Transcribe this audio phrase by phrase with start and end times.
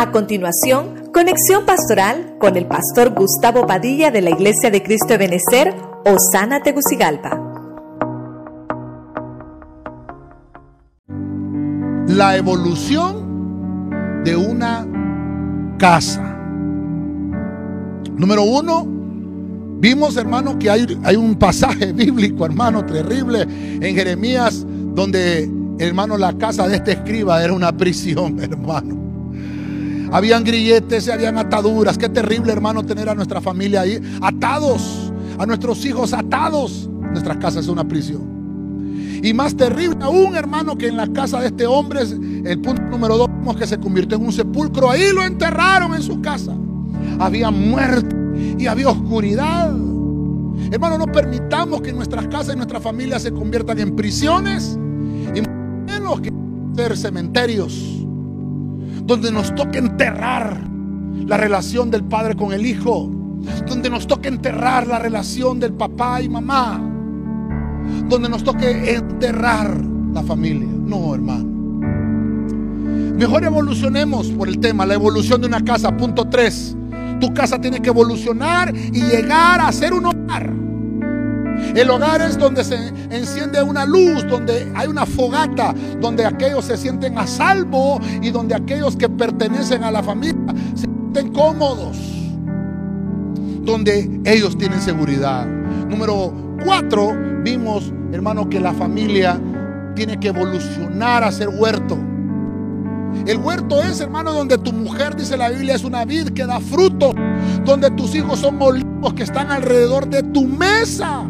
[0.00, 5.18] A continuación, conexión pastoral con el pastor Gustavo Padilla de la Iglesia de Cristo de
[5.18, 5.74] Benecer,
[6.06, 7.38] Osana Tegucigalpa.
[12.06, 14.88] La evolución de una
[15.78, 16.34] casa.
[18.16, 18.86] Número uno,
[19.80, 25.46] vimos hermano que hay, hay un pasaje bíblico hermano terrible en Jeremías donde
[25.78, 29.09] hermano la casa de este escriba era una prisión hermano.
[30.12, 31.96] Habían grilletes, habían ataduras.
[31.96, 36.88] Qué terrible, hermano, tener a nuestra familia ahí atados, a nuestros hijos atados.
[37.00, 39.20] Nuestra casa es una prisión.
[39.22, 43.18] Y más terrible aún, hermano, que en la casa de este hombre, el punto número
[43.18, 44.90] dos, que se convirtió en un sepulcro.
[44.90, 46.54] Ahí lo enterraron en su casa.
[47.18, 48.16] Había muerte
[48.58, 49.70] y había oscuridad.
[50.70, 54.78] Hermano, no permitamos que nuestras casas y nuestras familias se conviertan en prisiones
[55.34, 55.40] y
[55.86, 56.32] menos que
[56.76, 57.99] ser cementerios
[59.02, 60.68] donde nos toque enterrar
[61.26, 63.10] la relación del padre con el hijo,
[63.66, 66.80] donde nos toque enterrar la relación del papá y mamá,
[68.08, 69.80] donde nos toque enterrar
[70.12, 70.68] la familia.
[70.68, 71.50] No, hermano.
[73.16, 75.94] Mejor evolucionemos por el tema, la evolución de una casa.
[75.96, 76.76] Punto 3.
[77.20, 80.50] Tu casa tiene que evolucionar y llegar a ser un hogar.
[81.74, 82.76] El hogar es donde se
[83.10, 88.54] enciende una luz, donde hay una fogata, donde aquellos se sienten a salvo y donde
[88.54, 91.96] aquellos que pertenecen a la familia se sienten cómodos,
[93.62, 95.46] donde ellos tienen seguridad.
[95.46, 96.32] Número
[96.64, 99.40] cuatro, vimos, hermano, que la familia
[99.94, 101.98] tiene que evolucionar a ser huerto.
[103.26, 106.60] El huerto es, hermano, donde tu mujer, dice la Biblia, es una vid que da
[106.60, 107.12] fruto,
[107.64, 111.24] donde tus hijos son molinos que están alrededor de tu mesa.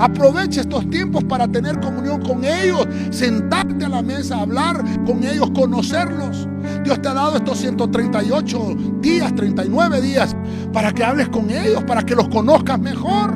[0.00, 5.50] Aprovecha estos tiempos para tener comunión con ellos, sentarte a la mesa, hablar con ellos,
[5.50, 6.48] conocerlos.
[6.82, 10.34] Dios te ha dado estos 138 días, 39 días,
[10.72, 13.34] para que hables con ellos, para que los conozcas mejor.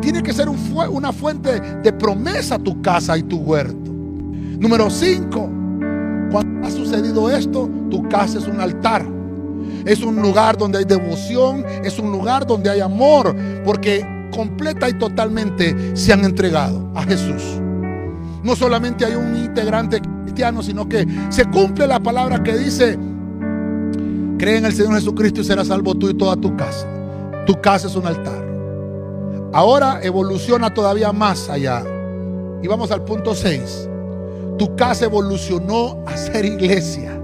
[0.00, 3.92] Tiene que ser una fuente de promesa tu casa y tu huerto.
[4.58, 5.50] Número 5.
[6.30, 9.06] Cuando ha sucedido esto, tu casa es un altar.
[9.84, 14.92] Es un lugar donde hay devoción, es un lugar donde hay amor, porque completa y
[14.92, 17.42] totalmente se han entregado a Jesús.
[18.42, 22.98] No solamente hay un integrante cristiano, sino que se cumple la palabra que dice,
[24.38, 26.86] cree en el Señor Jesucristo y serás salvo tú y toda tu casa.
[27.46, 28.44] Tu casa es un altar.
[29.54, 31.82] Ahora evoluciona todavía más allá.
[32.62, 33.88] Y vamos al punto 6.
[34.58, 37.18] Tu casa evolucionó a ser iglesia.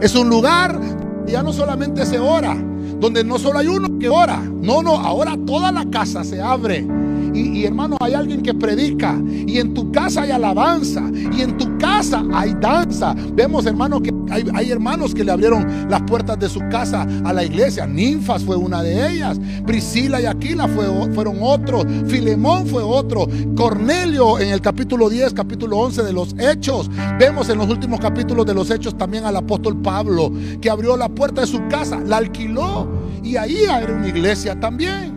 [0.00, 0.80] Es un lugar,
[1.26, 2.56] ya no solamente se ora,
[3.04, 6.86] donde no solo hay uno que ora, no, no, ahora toda la casa se abre.
[7.34, 9.20] Y, hermano, hay alguien que predica.
[9.28, 11.02] Y en tu casa hay alabanza.
[11.36, 13.14] Y en tu casa hay danza.
[13.34, 17.44] Vemos, hermano, que hay, hermanos que le abrieron las puertas de su casa a la
[17.44, 17.86] iglesia.
[17.86, 19.40] Ninfas fue una de ellas.
[19.66, 21.84] Priscila y Aquila fue, fueron otros.
[22.06, 23.26] Filemón fue otro.
[23.56, 26.88] Cornelio en el capítulo 10, capítulo 11 de los Hechos.
[27.18, 31.08] Vemos en los últimos capítulos de los Hechos también al apóstol Pablo, que abrió la
[31.08, 32.88] puerta de su casa, la alquiló.
[33.22, 35.13] Y ahí era una iglesia también.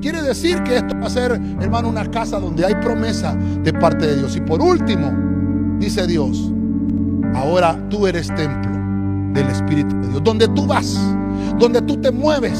[0.00, 4.06] Quiere decir que esto va a ser, hermano, una casa donde hay promesa de parte
[4.06, 4.36] de Dios.
[4.36, 5.12] Y por último,
[5.78, 6.52] dice Dios,
[7.34, 8.70] ahora tú eres templo
[9.32, 10.22] del Espíritu de Dios.
[10.22, 10.98] Donde tú vas,
[11.58, 12.58] donde tú te mueves,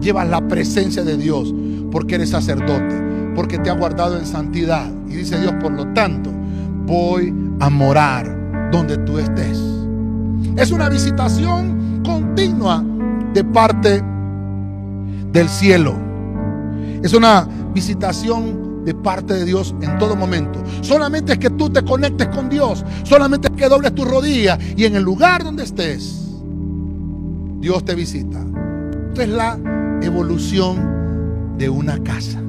[0.00, 1.54] llevas la presencia de Dios
[1.90, 3.02] porque eres sacerdote,
[3.34, 4.90] porque te ha guardado en santidad.
[5.08, 6.30] Y dice Dios, por lo tanto,
[6.86, 9.58] voy a morar donde tú estés.
[10.56, 12.84] Es una visitación continua
[13.32, 14.02] de parte
[15.32, 16.07] del cielo.
[17.02, 20.62] Es una visitación de parte de Dios en todo momento.
[20.80, 22.84] Solamente es que tú te conectes con Dios.
[23.04, 26.26] Solamente es que dobles tu rodilla y en el lugar donde estés,
[27.60, 28.38] Dios te visita.
[29.08, 29.58] Esto es la
[30.02, 32.40] evolución de una casa.